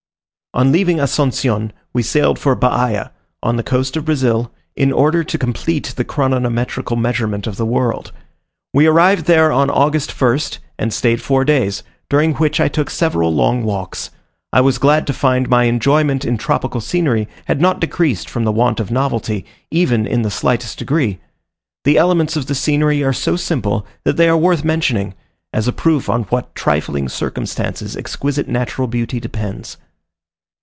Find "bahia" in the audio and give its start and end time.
2.57-3.13